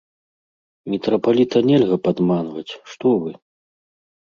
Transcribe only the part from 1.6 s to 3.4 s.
нельга падманваць, што вы!